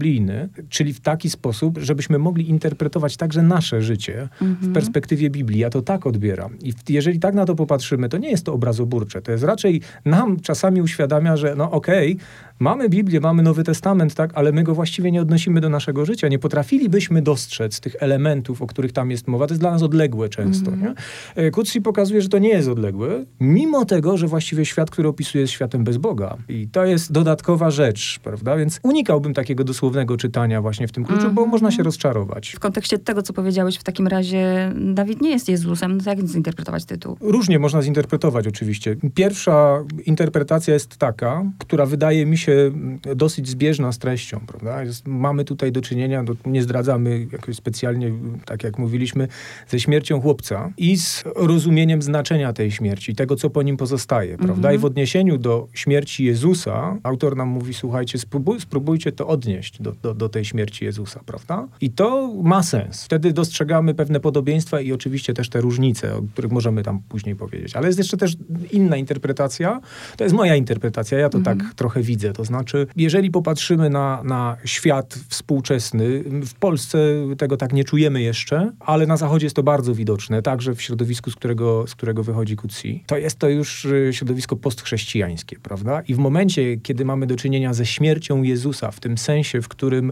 czyli 0.69 0.93
w 0.93 0.99
taki 0.99 1.29
sposób, 1.29 1.77
żebyśmy 1.77 2.17
mogli 2.17 2.49
interpretować 2.49 3.17
także 3.17 3.41
nasze 3.41 3.81
życie 3.81 4.21
mhm. 4.21 4.57
w 4.61 4.73
perspektywie 4.73 5.29
Biblii. 5.29 5.59
Ja 5.59 5.69
to 5.69 5.81
tak 5.81 6.07
odbieram. 6.07 6.59
I 6.59 6.73
jeżeli 6.89 7.19
tak 7.19 7.35
na 7.35 7.45
to 7.45 7.55
popatrzymy, 7.55 8.09
to 8.09 8.17
nie 8.17 8.29
jest 8.29 8.45
to 8.45 8.53
obrazoburcze. 8.53 9.21
To 9.21 9.31
jest 9.31 9.43
raczej 9.43 9.81
nam 10.05 10.39
czasami 10.39 10.81
uświadamia, 10.81 11.37
że 11.37 11.55
no 11.55 11.71
okej, 11.71 12.13
okay, 12.13 12.25
mamy 12.59 12.89
Biblię, 12.89 13.19
mamy 13.19 13.43
Nowy 13.43 13.63
Testament, 13.63 14.15
tak, 14.15 14.31
ale 14.33 14.51
my 14.51 14.63
go 14.63 14.75
właściwie 14.75 15.11
nie 15.11 15.21
odnosimy 15.21 15.61
do 15.61 15.69
naszego 15.69 16.05
życia. 16.05 16.27
Nie 16.27 16.39
potrafilibyśmy 16.39 17.21
dostrzec 17.21 17.79
tych 17.79 17.95
elementów, 17.99 18.61
o 18.61 18.67
których 18.67 18.91
tam 18.91 19.11
jest 19.11 19.27
mowa. 19.27 19.47
To 19.47 19.53
jest 19.53 19.61
dla 19.61 19.71
nas 19.71 19.83
odległe 19.83 20.29
często. 20.29 20.71
Mm. 20.71 20.95
Nie? 21.35 21.51
Kutsi 21.51 21.81
pokazuje, 21.81 22.21
że 22.21 22.29
to 22.29 22.37
nie 22.37 22.49
jest 22.49 22.67
odległe, 22.67 23.25
mimo 23.39 23.85
tego, 23.85 24.17
że 24.17 24.27
właściwie 24.27 24.65
świat, 24.65 24.91
który 24.91 25.07
opisuje 25.07 25.41
jest 25.41 25.53
światem 25.53 25.83
bez 25.83 25.97
Boga. 25.97 26.37
I 26.49 26.67
to 26.67 26.85
jest 26.85 27.11
dodatkowa 27.11 27.71
rzecz, 27.71 28.19
prawda? 28.23 28.55
Więc 28.55 28.79
unikałbym 28.83 29.33
takiego 29.33 29.63
dosłownego 29.63 30.17
czytania 30.17 30.61
właśnie 30.61 30.87
w 30.87 30.91
tym 30.91 31.05
kluczu, 31.05 31.21
mm. 31.21 31.35
bo 31.35 31.41
mhm. 31.41 31.51
można 31.51 31.71
się 31.71 31.83
rozczarować. 31.83 32.49
W 32.49 32.59
kontekście 32.59 32.99
tego, 32.99 33.21
co 33.21 33.33
powiedziałeś, 33.33 33.77
w 33.77 33.83
takim 33.83 34.07
razie 34.07 34.73
Dawid 34.75 35.21
nie 35.21 35.29
jest 35.29 35.49
Jezusem. 35.49 35.97
No 35.97 36.03
to 36.03 36.09
jak 36.09 36.27
zinterpretować 36.27 36.85
tytuł? 36.85 37.17
Różnie 37.21 37.59
można 37.59 37.81
zinterpretować 37.81 38.47
oczywiście. 38.47 38.95
Pierwsza 39.15 39.83
interpretacja 40.05 40.73
jest 40.73 40.97
taka, 40.97 41.43
która 41.59 41.85
wydaje 41.85 42.25
mi 42.25 42.37
się 42.37 42.48
się 42.49 42.71
dosyć 43.15 43.49
zbieżna 43.49 43.91
z 43.91 43.97
treścią, 43.97 44.39
prawda? 44.47 44.83
Jest, 44.83 45.07
mamy 45.07 45.45
tutaj 45.45 45.71
do 45.71 45.81
czynienia, 45.81 46.23
do, 46.23 46.35
nie 46.45 46.63
zdradzamy 46.63 47.27
jakoś 47.31 47.55
specjalnie, 47.55 48.11
tak 48.45 48.63
jak 48.63 48.77
mówiliśmy, 48.77 49.27
ze 49.67 49.79
śmiercią 49.79 50.21
chłopca 50.21 50.71
i 50.77 50.97
z 50.97 51.23
rozumieniem 51.35 52.01
znaczenia 52.01 52.53
tej 52.53 52.71
śmierci, 52.71 53.15
tego, 53.15 53.35
co 53.35 53.49
po 53.49 53.61
nim 53.63 53.77
pozostaje, 53.77 54.37
prawda? 54.37 54.53
Mhm. 54.55 54.75
I 54.75 54.77
w 54.77 54.85
odniesieniu 54.85 55.37
do 55.37 55.67
śmierci 55.73 56.25
Jezusa, 56.25 56.97
autor 57.03 57.37
nam 57.37 57.47
mówi, 57.47 57.73
słuchajcie, 57.73 58.17
spróbuj, 58.17 58.59
spróbujcie 58.59 59.11
to 59.11 59.27
odnieść 59.27 59.81
do, 59.81 59.91
do, 59.91 60.13
do 60.13 60.29
tej 60.29 60.45
śmierci 60.45 60.85
Jezusa, 60.85 61.19
prawda? 61.25 61.67
I 61.81 61.89
to 61.89 62.33
ma 62.43 62.63
sens. 62.63 63.03
Wtedy 63.03 63.33
dostrzegamy 63.33 63.93
pewne 63.93 64.19
podobieństwa 64.19 64.81
i 64.81 64.91
oczywiście 64.91 65.33
też 65.33 65.49
te 65.49 65.61
różnice, 65.61 66.15
o 66.15 66.21
których 66.33 66.51
możemy 66.51 66.83
tam 66.83 66.99
później 67.09 67.35
powiedzieć. 67.35 67.75
Ale 67.75 67.87
jest 67.87 67.99
jeszcze 67.99 68.17
też 68.17 68.37
inna 68.71 68.97
interpretacja. 68.97 69.81
To 70.17 70.23
jest 70.23 70.35
moja 70.35 70.55
interpretacja, 70.55 71.19
ja 71.19 71.29
to 71.29 71.37
mhm. 71.37 71.57
tak 71.57 71.73
trochę 71.73 72.01
widzę. 72.01 72.33
To 72.39 72.45
znaczy, 72.45 72.87
jeżeli 72.95 73.31
popatrzymy 73.31 73.89
na, 73.89 74.23
na 74.23 74.57
świat 74.65 75.19
współczesny, 75.29 76.23
w 76.23 76.53
Polsce 76.53 76.97
tego 77.37 77.57
tak 77.57 77.73
nie 77.73 77.83
czujemy 77.83 78.21
jeszcze, 78.21 78.71
ale 78.79 79.07
na 79.07 79.17
Zachodzie 79.17 79.45
jest 79.45 79.55
to 79.55 79.63
bardzo 79.63 79.95
widoczne, 79.95 80.41
także 80.41 80.75
w 80.75 80.81
środowisku, 80.81 81.31
z 81.31 81.35
którego, 81.35 81.87
z 81.87 81.95
którego 81.95 82.23
wychodzi 82.23 82.55
Kutsi. 82.55 83.03
To 83.07 83.17
jest 83.17 83.39
to 83.39 83.49
już 83.49 83.85
y, 83.85 84.09
środowisko 84.13 84.55
postchrześcijańskie, 84.55 85.57
prawda? 85.63 86.01
I 86.01 86.13
w 86.13 86.17
momencie, 86.17 86.77
kiedy 86.77 87.05
mamy 87.05 87.27
do 87.27 87.35
czynienia 87.35 87.73
ze 87.73 87.85
śmiercią 87.85 88.43
Jezusa, 88.43 88.91
w 88.91 88.99
tym 88.99 89.17
sensie, 89.17 89.61
w 89.61 89.67
którym 89.67 90.11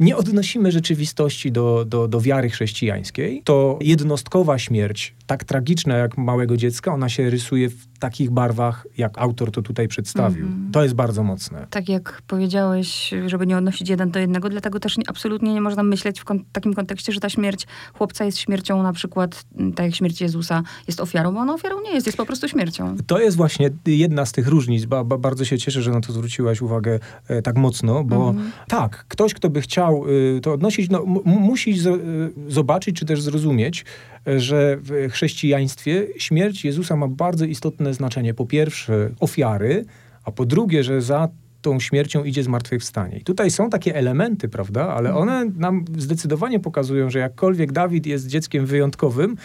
nie 0.00 0.16
odnosimy 0.16 0.72
rzeczywistości 0.72 1.52
do, 1.52 1.84
do, 1.84 2.08
do 2.08 2.20
wiary 2.20 2.50
chrześcijańskiej, 2.50 3.42
to 3.44 3.78
jednostkowa 3.82 4.58
śmierć, 4.58 5.14
tak 5.26 5.44
tragiczna 5.44 5.96
jak 5.96 6.18
małego 6.18 6.56
dziecka, 6.56 6.94
ona 6.94 7.08
się 7.08 7.30
rysuje 7.30 7.70
w 7.70 7.98
takich 7.98 8.30
barwach, 8.30 8.86
jak 8.98 9.18
autor 9.18 9.50
to 9.50 9.62
tutaj 9.62 9.88
przedstawił. 9.88 10.46
Mm. 10.46 10.70
To 10.72 10.82
jest 10.82 10.94
bardzo 10.94 11.22
mocne. 11.22 11.66
Tak 11.70 11.88
jak 11.88 12.22
powiedziałeś, 12.26 13.14
żeby 13.26 13.46
nie 13.46 13.56
odnosić 13.56 13.88
jeden 13.88 14.10
do 14.10 14.18
jednego, 14.18 14.48
dlatego 14.48 14.80
też 14.80 14.98
nie, 14.98 15.04
absolutnie 15.06 15.54
nie 15.54 15.60
można 15.60 15.82
myśleć 15.82 16.20
w 16.20 16.24
kon 16.24 16.44
takim 16.52 16.74
kontekście, 16.74 17.12
że 17.12 17.20
ta 17.20 17.28
śmierć 17.28 17.66
chłopca 17.94 18.24
jest 18.24 18.38
śmiercią 18.38 18.82
na 18.82 18.92
przykład, 18.92 19.44
tak 19.76 19.86
jak 19.86 19.94
śmierć 19.94 20.20
Jezusa 20.20 20.62
jest 20.86 21.00
ofiarą, 21.00 21.32
bo 21.32 21.40
ona 21.40 21.54
ofiarą 21.54 21.80
nie 21.80 21.94
jest, 21.94 22.06
jest 22.06 22.18
po 22.18 22.26
prostu 22.26 22.48
śmiercią. 22.48 22.96
To 23.06 23.20
jest 23.20 23.36
właśnie 23.36 23.70
jedna 23.86 24.26
z 24.26 24.32
tych 24.32 24.48
różnic. 24.48 24.84
Ba, 24.84 25.04
ba 25.04 25.18
bardzo 25.18 25.44
się 25.44 25.58
cieszę, 25.58 25.82
że 25.82 25.90
na 25.90 26.00
to 26.00 26.12
zwróciłaś 26.12 26.62
uwagę 26.62 26.98
e, 27.28 27.42
tak 27.42 27.56
mocno, 27.56 28.04
bo 28.04 28.30
mm 28.30 28.50
tak, 28.68 29.04
ktoś, 29.08 29.34
kto 29.34 29.50
by 29.50 29.60
chciał 29.60 29.89
y, 30.36 30.40
to 30.40 30.52
odnosić, 30.52 30.90
no, 30.90 31.04
musi 31.24 31.70
y, 31.70 32.52
zobaczyć, 32.52 32.96
czy 32.96 33.06
też 33.06 33.22
zrozumieć, 33.22 33.84
że 34.26 34.78
w 34.80 35.08
chrześcijaństwie 35.12 36.06
śmierć 36.18 36.64
Jezusa 36.64 36.96
ma 36.96 37.08
bardzo 37.08 37.44
istotne 37.44 37.94
znaczenie. 37.94 38.34
Po 38.34 38.46
pierwsze 38.46 39.10
ofiary, 39.20 39.84
a 40.24 40.32
po 40.32 40.46
drugie, 40.46 40.84
że 40.84 41.02
za 41.02 41.28
tą 41.62 41.80
śmiercią 41.80 42.24
idzie 42.24 42.42
zmartwychwstanie. 42.42 43.18
I 43.18 43.24
tutaj 43.24 43.50
są 43.50 43.70
takie 43.70 43.96
elementy, 43.96 44.48
prawda, 44.48 44.88
ale 44.88 45.08
mhm. 45.10 45.22
one 45.22 45.52
nam 45.56 45.84
zdecydowanie 45.98 46.60
pokazują, 46.60 47.10
że 47.10 47.18
jakkolwiek 47.18 47.72
Dawid 47.72 48.06
jest 48.06 48.26
dzieckiem 48.26 48.66
wyjątkowym, 48.66 49.36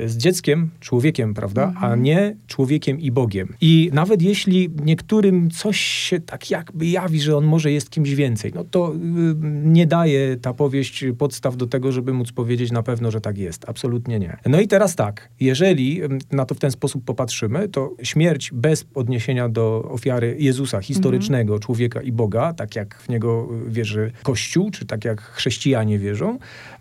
jest 0.00 0.16
dzieckiem, 0.16 0.70
człowiekiem, 0.80 1.34
prawda, 1.34 1.64
mhm. 1.64 1.92
a 1.92 1.96
nie 1.96 2.36
człowiekiem 2.46 3.00
i 3.00 3.10
Bogiem. 3.10 3.54
I 3.60 3.90
nawet 3.92 4.22
jeśli 4.22 4.70
niektórym 4.84 5.50
coś 5.50 5.80
się 5.80 6.20
tak 6.20 6.50
jakby 6.50 6.86
jawi, 6.86 7.20
że 7.20 7.36
on 7.36 7.44
może 7.44 7.72
jest 7.72 7.90
kimś 7.90 8.14
więcej, 8.14 8.52
no 8.54 8.64
to 8.64 8.92
y, 8.94 8.98
nie 9.64 9.86
daje 9.86 10.36
ta 10.36 10.54
powieść 10.54 11.04
podstaw 11.18 11.56
do 11.56 11.66
tego, 11.66 11.92
żeby 11.92 12.12
móc 12.12 12.32
powiedzieć 12.32 12.72
na 12.72 12.82
pewno, 12.82 13.10
że 13.10 13.20
tak 13.20 13.38
jest. 13.38 13.68
Absolutnie 13.68 14.18
nie. 14.18 14.36
No 14.46 14.60
i 14.60 14.68
teraz 14.68 14.96
tak, 14.96 15.28
jeżeli 15.40 16.00
na 16.32 16.44
to 16.44 16.54
w 16.54 16.58
ten 16.58 16.70
sposób 16.70 17.04
popatrzymy, 17.04 17.68
to 17.68 17.94
śmierć 18.02 18.50
bez 18.52 18.86
odniesienia 18.94 19.48
do 19.48 19.88
ofiary 19.90 20.36
Jezusa, 20.38 20.80
historycznego 20.80 21.52
mhm. 21.52 21.60
człowieka 21.60 22.02
i 22.02 22.12
Boga, 22.12 22.52
tak 22.52 22.76
jak 22.76 22.94
w 22.94 23.08
niego 23.08 23.48
wierzy 23.66 24.12
Kościół, 24.22 24.70
czy 24.70 24.86
tak 24.86 25.04
jak 25.04 25.20
chrześcijanie 25.20 25.98
wierzą, 25.98 26.38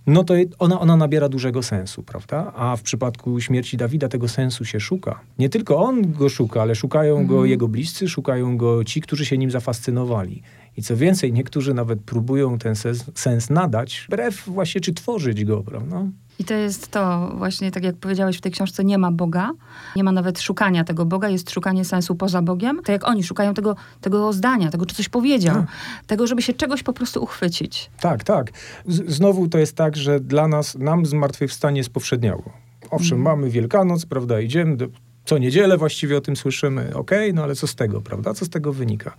no 0.09 0.23
to 0.23 0.33
ona, 0.59 0.79
ona 0.79 0.95
nabiera 0.95 1.29
dużego 1.29 1.63
sensu, 1.63 2.03
prawda? 2.03 2.53
A 2.55 2.75
w 2.75 2.81
przypadku 2.81 3.41
śmierci 3.41 3.77
Dawida 3.77 4.07
tego 4.07 4.27
sensu 4.27 4.65
się 4.65 4.79
szuka. 4.79 5.19
Nie 5.39 5.49
tylko 5.49 5.77
on 5.77 6.13
go 6.13 6.29
szuka, 6.29 6.61
ale 6.61 6.75
szukają 6.75 7.11
mhm. 7.11 7.27
go 7.27 7.45
jego 7.45 7.67
bliscy, 7.67 8.09
szukają 8.09 8.57
go 8.57 8.83
ci, 8.83 9.01
którzy 9.01 9.25
się 9.25 9.37
nim 9.37 9.51
zafascynowali. 9.51 10.41
I 10.77 10.81
co 10.81 10.97
więcej, 10.97 11.33
niektórzy 11.33 11.73
nawet 11.73 12.01
próbują 12.01 12.57
ten 12.57 12.75
sens, 12.75 13.05
sens 13.15 13.49
nadać, 13.49 14.05
wbrew 14.07 14.43
właśnie 14.47 14.81
czy 14.81 14.93
tworzyć 14.93 15.45
go, 15.45 15.63
prawda? 15.63 16.05
I 16.39 16.43
to 16.43 16.53
jest 16.53 16.88
to 16.88 17.31
właśnie, 17.36 17.72
tak 17.72 17.84
jak 17.84 17.96
powiedziałeś 17.96 18.38
w 18.38 18.41
tej 18.41 18.51
książce, 18.51 18.84
nie 18.84 18.98
ma 18.98 19.12
Boga, 19.12 19.51
nie 19.96 20.03
ma 20.03 20.12
nawet 20.12 20.41
szukania 20.41 20.84
tego 20.84 21.05
Boga, 21.05 21.29
jest 21.29 21.51
szukanie 21.51 21.86
sensu 21.86 22.15
poza 22.15 22.41
Bogiem. 22.41 22.77
Tak 22.77 22.89
jak 22.89 23.08
oni 23.08 23.24
szukają 23.24 23.53
tego, 23.53 23.75
tego 24.01 24.34
zdania, 24.34 24.69
tego, 24.69 24.86
czy 24.86 24.96
coś 24.96 25.10
powiedział, 25.10 25.55
tak. 25.55 25.65
tego, 26.08 26.27
żeby 26.27 26.41
się 26.41 26.53
czegoś 26.53 26.84
po 26.84 26.93
prostu 26.93 27.24
uchwycić. 27.24 27.89
Tak, 28.00 28.24
tak. 28.24 28.51
Z 28.88 29.15
znowu 29.15 29.48
to 29.48 29.58
jest 29.58 29.75
tak, 29.75 29.96
że 29.96 30.19
dla 30.19 30.48
nas, 30.48 30.75
nam 30.75 31.05
zmartwychwstanie 31.05 31.84
spowszedniało. 31.84 32.43
Owszem, 32.91 33.17
mm. 33.17 33.24
mamy 33.24 33.50
Wielkanoc, 33.50 34.05
prawda, 34.05 34.39
idziemy, 34.39 34.77
do, 34.77 34.88
co 35.25 35.38
niedzielę 35.38 35.77
właściwie 35.77 36.17
o 36.17 36.22
tym 36.22 36.36
słyszymy, 36.36 36.81
okej, 36.81 37.29
okay, 37.29 37.34
no 37.34 37.43
ale 37.43 37.55
co 37.55 37.67
z 37.67 37.75
tego, 37.75 38.01
prawda, 38.01 38.34
co 38.34 38.46
z 38.46 38.50
tego 38.50 38.74
wynika? 38.74 39.15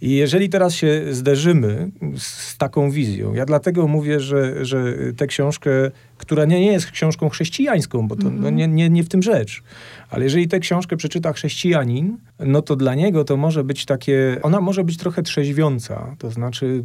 I 0.00 0.10
jeżeli 0.10 0.48
teraz 0.48 0.74
się 0.74 1.02
zderzymy 1.10 1.90
z 2.16 2.56
taką 2.56 2.90
wizją, 2.90 3.34
ja 3.34 3.46
dlatego 3.46 3.88
mówię, 3.88 4.20
że, 4.20 4.64
że 4.64 4.94
tę 5.16 5.26
książkę, 5.26 5.70
która 6.18 6.44
nie, 6.44 6.60
nie 6.60 6.72
jest 6.72 6.90
książką 6.90 7.28
chrześcijańską, 7.28 8.08
bo 8.08 8.16
to 8.16 8.22
mm 8.22 8.38
-hmm. 8.38 8.42
no, 8.42 8.50
nie, 8.50 8.68
nie, 8.68 8.90
nie 8.90 9.04
w 9.04 9.08
tym 9.08 9.22
rzecz, 9.22 9.62
ale 10.10 10.24
jeżeli 10.24 10.48
tę 10.48 10.60
książkę 10.60 10.96
przeczyta 10.96 11.32
chrześcijanin, 11.32 12.18
no 12.38 12.62
to 12.62 12.76
dla 12.76 12.94
niego 12.94 13.24
to 13.24 13.36
może 13.36 13.64
być 13.64 13.84
takie, 13.84 14.38
ona 14.42 14.60
może 14.60 14.84
być 14.84 14.96
trochę 14.96 15.22
trzeźwiąca, 15.22 16.16
to 16.18 16.30
znaczy 16.30 16.84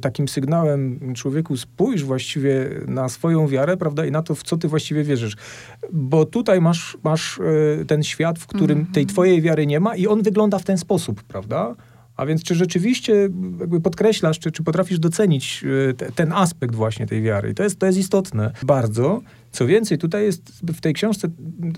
takim 0.00 0.28
sygnałem 0.28 1.14
człowieku 1.14 1.56
spójrz 1.56 2.04
właściwie 2.04 2.70
na 2.86 3.08
swoją 3.08 3.48
wiarę, 3.48 3.76
prawda, 3.76 4.06
i 4.06 4.10
na 4.10 4.22
to, 4.22 4.34
w 4.34 4.42
co 4.42 4.56
ty 4.56 4.68
właściwie 4.68 5.04
wierzysz. 5.04 5.36
Bo 5.92 6.26
tutaj 6.26 6.60
masz, 6.60 6.98
masz 7.04 7.40
e, 7.80 7.84
ten 7.84 8.02
świat, 8.02 8.38
w 8.38 8.46
którym 8.46 8.84
-hmm. 8.84 8.94
tej 8.94 9.06
twojej 9.06 9.42
wiary 9.42 9.66
nie 9.66 9.80
ma 9.80 9.96
i 9.96 10.06
on 10.06 10.22
wygląda 10.22 10.58
w 10.58 10.64
ten 10.64 10.78
sposób, 10.78 11.22
prawda? 11.22 11.74
A 12.16 12.26
więc 12.26 12.42
czy 12.42 12.54
rzeczywiście 12.54 13.12
jakby 13.60 13.80
podkreślasz, 13.80 14.38
czy, 14.38 14.50
czy 14.50 14.62
potrafisz 14.62 14.98
docenić 14.98 15.64
e, 15.90 15.94
te, 15.94 16.12
ten 16.12 16.32
aspekt 16.32 16.74
właśnie 16.74 17.06
tej 17.06 17.22
wiary? 17.22 17.50
I 17.50 17.54
to 17.54 17.62
jest, 17.62 17.78
to 17.78 17.86
jest 17.86 17.98
istotne 17.98 18.52
bardzo. 18.62 19.20
Co 19.52 19.66
więcej, 19.66 19.98
tutaj 19.98 20.24
jest 20.24 20.62
w 20.72 20.80
tej 20.80 20.94
książce, 20.94 21.28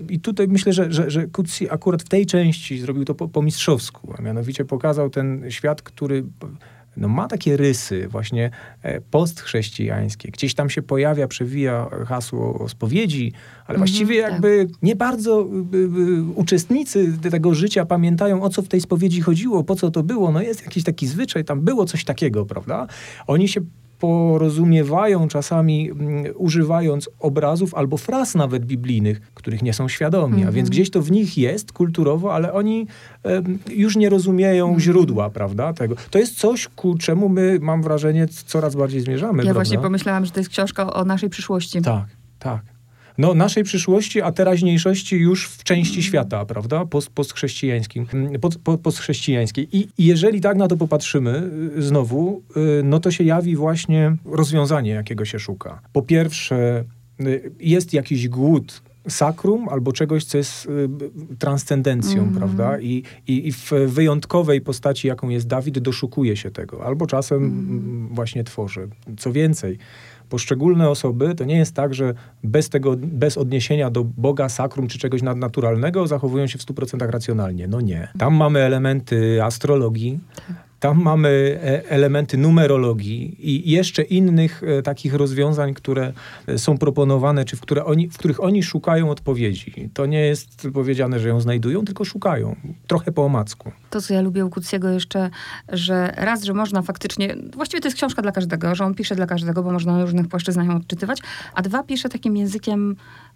i 0.09 0.19
tutaj 0.19 0.47
myślę, 0.47 0.73
że, 0.73 0.91
że, 0.91 1.09
że 1.09 1.27
akurat 1.69 2.03
w 2.03 2.09
tej 2.09 2.25
części 2.25 2.79
zrobił 2.79 3.05
to 3.05 3.15
po, 3.15 3.27
po 3.27 3.41
mistrzowsku, 3.41 4.13
a 4.17 4.21
mianowicie 4.21 4.65
pokazał 4.65 5.09
ten 5.09 5.45
świat, 5.49 5.81
który 5.81 6.23
no 6.97 7.07
ma 7.07 7.27
takie 7.27 7.57
rysy 7.57 8.07
właśnie 8.07 8.51
e, 8.81 9.01
postchrześcijańskie. 9.01 10.31
Gdzieś 10.31 10.53
tam 10.53 10.69
się 10.69 10.81
pojawia, 10.81 11.27
przewija 11.27 11.87
hasło 12.07 12.69
spowiedzi, 12.69 13.33
ale 13.67 13.75
-hmm, 13.75 13.79
właściwie 13.79 14.21
tak. 14.21 14.31
jakby 14.31 14.67
nie 14.81 14.95
bardzo 14.95 15.47
y, 15.73 15.77
y, 15.77 15.79
y, 15.79 16.23
uczestnicy 16.35 17.17
tego 17.31 17.53
życia 17.53 17.85
pamiętają, 17.85 18.43
o 18.43 18.49
co 18.49 18.61
w 18.61 18.67
tej 18.67 18.81
spowiedzi 18.81 19.21
chodziło, 19.21 19.63
po 19.63 19.75
co 19.75 19.91
to 19.91 20.03
było. 20.03 20.31
No 20.31 20.41
jest 20.41 20.61
jakiś 20.61 20.83
taki 20.83 21.07
zwyczaj, 21.07 21.45
tam 21.45 21.61
było 21.61 21.85
coś 21.85 22.03
takiego, 22.03 22.45
prawda? 22.45 22.87
Oni 23.27 23.47
się 23.47 23.61
porozumiewają 23.99 25.27
czasami 25.27 25.91
mm, 25.91 26.25
używając 26.35 27.09
obrazów 27.19 27.75
albo 27.75 27.97
fraz 27.97 28.35
nawet 28.35 28.65
biblijnych, 28.65 29.21
których 29.33 29.61
nie 29.61 29.73
są 29.73 29.87
świadomi, 29.87 30.33
mm 30.33 30.45
-hmm. 30.45 30.49
a 30.49 30.51
więc 30.51 30.67
mhm. 30.67 30.71
gdzieś 30.71 30.89
to 30.89 31.01
w 31.01 31.11
nich 31.11 31.37
jest 31.37 31.71
kulturowo, 31.71 32.33
ale 32.33 32.53
oni 32.53 32.87
już 33.69 33.95
nie 33.95 34.09
rozumieją 34.09 34.65
mm 34.65 34.79
-hmm. 34.79 34.83
źródła, 34.83 35.29
prawda, 35.29 35.73
tego. 35.73 35.95
To 36.09 36.19
jest 36.19 36.37
coś, 36.37 36.67
ku 36.67 36.97
czemu 36.97 37.29
my, 37.29 37.59
mam 37.61 37.83
wrażenie, 37.83 38.27
coraz 38.27 38.75
bardziej 38.75 39.01
zmierzamy, 39.01 39.37
Ja 39.37 39.43
prawda? 39.43 39.53
właśnie 39.53 39.79
pomyślałam, 39.79 40.25
że 40.25 40.31
to 40.31 40.39
jest 40.39 40.49
książka 40.49 40.93
o 40.93 41.05
naszej 41.05 41.29
przyszłości. 41.29 41.81
Tak, 41.81 42.05
tak 42.39 42.74
no, 43.17 43.33
naszej 43.33 43.63
przyszłości, 43.63 44.21
a 44.21 44.31
teraźniejszości 44.31 45.15
już 45.15 45.47
w 45.47 45.63
części 45.63 46.03
świata, 46.03 46.45
prawda, 46.45 46.85
Post, 46.85 47.09
postchrześcijańskim, 47.09 48.07
post, 48.41 48.59
postchrześcijańskiej. 48.83 49.67
I, 49.71 49.87
jeżeli 49.97 50.41
tak 50.41 50.57
na 50.57 50.67
to 50.67 50.77
popatrzymy 50.77 51.49
y, 51.77 51.81
znowu, 51.81 52.43
y, 52.79 52.83
no 52.83 52.99
to 52.99 53.11
się 53.11 53.23
jawi 53.23 53.55
właśnie 53.55 54.15
rozwiązanie, 54.25 54.91
jakiego 54.91 55.25
się 55.25 55.39
szuka. 55.39 55.81
Po 55.93 56.01
pierwsze, 56.01 56.83
y, 57.21 57.51
jest 57.59 57.93
jakiś 57.93 58.27
głód 58.27 58.81
sakrum 59.09 59.69
albo 59.69 59.91
czegoś, 59.91 60.25
co 60.25 60.37
jest 60.37 60.65
y, 60.65 60.89
transcendencją, 61.39 62.21
mm 62.21 62.35
prawda? 62.35 62.79
I, 62.79 63.03
i, 63.27 63.47
I, 63.47 63.51
w 63.51 63.71
wyjątkowej 63.87 64.61
postaci, 64.61 65.07
jaką 65.07 65.29
jest 65.29 65.47
Dawid, 65.47 65.79
doszukuje 65.79 66.37
się 66.37 66.51
tego, 66.51 66.85
albo 66.85 67.07
czasem 67.07 67.43
mm. 67.43 68.09
właśnie 68.11 68.43
tworzy. 68.43 68.87
Co 69.17 69.31
więcej, 69.31 69.77
poszczególne 70.29 70.89
osoby, 70.89 71.35
to 71.35 71.43
nie 71.43 71.57
jest 71.57 71.75
tak, 71.75 71.93
że 71.93 72.13
bez 72.43 72.69
tego, 72.69 72.95
bez 72.97 73.37
odniesienia 73.37 73.89
do 73.89 74.03
Boga, 74.03 74.49
sakrum 74.49 74.87
czy 74.87 74.99
czegoś 74.99 75.21
nadnaturalnego 75.21 76.07
zachowują 76.07 76.47
się 76.47 76.57
w 76.57 76.61
100% 76.61 77.09
racjonalnie. 77.09 77.67
No 77.67 77.81
nie. 77.81 78.07
Tam 78.17 78.35
mamy 78.35 78.59
elementy 78.59 79.43
astrologii, 79.43 80.19
tak. 80.35 80.64
Tam 80.85 81.01
mamy 81.01 81.59
e, 81.63 81.89
elementy 81.89 82.37
numerologii 82.37 83.35
i 83.39 83.71
jeszcze 83.71 84.01
innych 84.01 84.63
e, 84.63 84.81
takich 84.81 85.13
rozwiązań, 85.13 85.73
które 85.73 86.13
e, 86.47 86.57
są 86.57 86.77
proponowane, 86.77 87.45
czy 87.45 87.55
w, 87.55 87.61
które 87.61 87.85
oni, 87.85 88.09
w 88.09 88.17
których 88.17 88.43
oni 88.43 88.63
szukają 88.63 89.09
odpowiedzi. 89.09 89.89
To 89.93 90.05
nie 90.05 90.21
jest 90.21 90.67
powiedziane, 90.73 91.19
że 91.19 91.29
ją 91.29 91.41
znajdują, 91.41 91.85
tylko 91.85 92.05
szukają. 92.05 92.55
Trochę 92.87 93.11
po 93.11 93.25
omacku. 93.25 93.71
To, 93.89 94.01
co 94.01 94.13
ja 94.13 94.21
lubię 94.21 94.45
u 94.45 94.49
Kucjego 94.49 94.89
jeszcze, 94.89 95.29
że 95.69 96.13
raz, 96.17 96.43
że 96.43 96.53
można 96.53 96.81
faktycznie, 96.81 97.35
właściwie 97.55 97.81
to 97.81 97.87
jest 97.87 97.97
książka 97.97 98.21
dla 98.21 98.31
każdego, 98.31 98.75
że 98.75 98.85
on 98.85 98.95
pisze 98.95 99.15
dla 99.15 99.25
każdego, 99.25 99.63
bo 99.63 99.71
można 99.71 99.97
na 99.97 100.01
różnych 100.01 100.27
płaszczyznach 100.27 100.67
ją 100.67 100.75
odczytywać, 100.75 101.19
a 101.53 101.61
dwa, 101.61 101.83
pisze 101.83 102.09
takim 102.09 102.37
językiem 102.37 102.95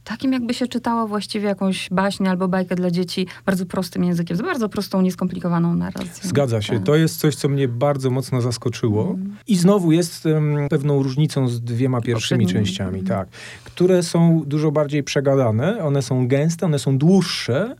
takim 0.10 0.34
jakby 0.34 0.54
się 0.54 0.68
czytało 0.68 1.08
właściwie 1.08 1.48
jakąś 1.48 1.90
baśń 1.90 2.28
albo 2.28 2.48
bajkę 2.48 2.76
dla 2.76 2.92
dzieci 2.92 3.28
bardzo 3.46 3.66
prostym 3.66 4.04
językiem, 4.04 4.38
z 4.38 4.42
bardzo 4.42 4.70
prostą, 4.70 5.02
nieskomplikowaną 5.02 5.76
narracją. 5.76 6.30
Zgadza 6.30 6.62
się. 6.62 6.74
Tak. 6.74 6.84
To 6.84 6.96
jest 6.96 7.20
coś, 7.20 7.36
co 7.36 7.50
mnie 7.50 7.68
bardzo 7.68 8.10
mocno 8.10 8.42
zaskoczyło. 8.42 9.04
Mm. 9.04 9.36
I 9.48 9.56
znowu 9.56 9.92
jest 9.92 10.26
um, 10.26 10.70
pewną 10.70 11.04
różnicą 11.04 11.48
z 11.48 11.62
dwiema 11.62 12.02
pierwszymi 12.02 12.48
częściami, 12.48 13.00
mm. 13.00 13.06
tak. 13.06 13.28
Które 13.64 14.04
są 14.04 14.44
dużo 14.46 14.72
bardziej 14.72 15.04
przegadane, 15.04 15.84
one 15.84 16.02
są 16.02 16.28
gęste, 16.28 16.66
one 16.66 16.80
są 16.80 16.98
dłuższe, 16.98 17.76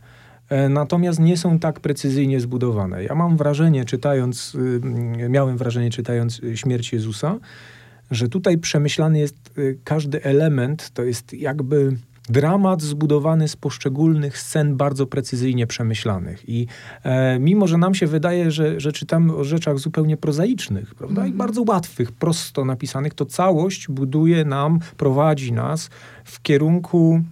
e, 0.48 0.68
natomiast 0.68 1.18
nie 1.18 1.36
są 1.36 1.58
tak 1.58 1.80
precyzyjnie 1.80 2.40
zbudowane. 2.40 3.04
Ja 3.04 3.14
mam 3.14 3.36
wrażenie, 3.36 3.84
czytając, 3.84 4.54
y, 4.54 4.80
miałem 5.28 5.56
wrażenie, 5.56 5.90
czytając 5.90 6.40
Śmierć 6.54 6.92
Jezusa, 6.92 7.38
że 8.10 8.28
tutaj 8.28 8.58
przemyślany 8.58 9.18
jest 9.18 9.58
y, 9.58 9.78
każdy 9.84 10.22
element, 10.22 10.90
to 10.90 11.02
jest 11.02 11.32
jakby 11.32 11.96
dramat 12.30 12.82
zbudowany 12.82 13.48
z 13.48 13.56
poszczególnych 13.56 14.38
scen 14.38 14.76
bardzo 14.76 15.06
precyzyjnie 15.06 15.66
przemyślanych. 15.66 16.48
I 16.48 16.66
e, 17.04 17.38
mimo, 17.38 17.66
że 17.66 17.78
nam 17.78 17.94
się 17.94 18.06
wydaje, 18.06 18.50
że, 18.50 18.80
że 18.80 18.92
czytamy 18.92 19.36
o 19.36 19.44
rzeczach 19.44 19.78
zupełnie 19.78 20.16
prozaicznych, 20.16 20.94
prawda, 20.94 21.20
mm. 21.20 21.28
i 21.28 21.32
mhm. 21.32 21.38
bardzo 21.38 21.72
łatwych, 21.72 22.12
prosto 22.12 22.64
napisanych, 22.64 23.14
to 23.14 23.26
całość 23.26 23.88
buduje 23.88 24.44
nam, 24.44 24.78
prowadzi 24.96 25.52
nas 25.52 25.90
w 26.24 26.42
kierunku 26.42 27.22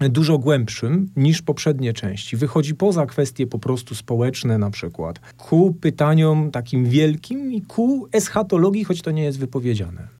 dużo 0.00 0.38
głębszym 0.38 1.10
niż 1.16 1.42
poprzednie 1.42 1.92
części. 1.92 2.36
Wychodzi 2.36 2.74
poza 2.74 3.06
kwestie 3.06 3.46
po 3.46 3.58
prostu 3.58 3.94
społeczne 3.94 4.58
na 4.58 4.70
przykład, 4.70 5.20
ku 5.36 5.74
pytaniom 5.80 6.50
takim 6.50 6.86
wielkim 6.86 7.52
i 7.52 7.62
ku 7.62 8.08
eschatologii, 8.12 8.84
choć 8.84 9.02
to 9.02 9.10
nie 9.10 9.24
jest 9.24 9.38
wypowiedziane. 9.38 10.08